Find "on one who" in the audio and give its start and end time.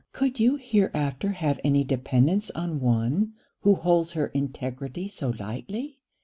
2.55-3.75